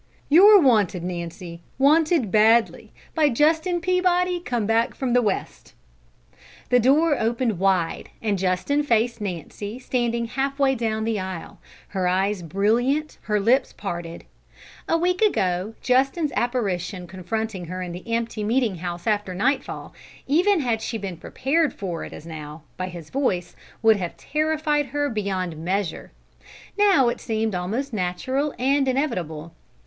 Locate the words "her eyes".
11.89-12.41